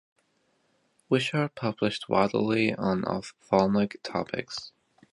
[1.09, 4.71] Wishart published widely on ophthalmic topics.